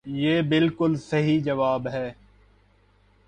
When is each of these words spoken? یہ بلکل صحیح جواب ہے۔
یہ 0.05 0.41
بلکل 0.41 0.95
صحیح 0.95 1.41
جواب 1.43 1.87
ہے۔ 1.87 2.11